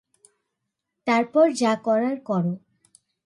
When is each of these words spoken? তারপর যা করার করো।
তারপর 1.07 1.45
যা 1.53 1.73
করার 1.85 2.15
করো। 2.23 2.53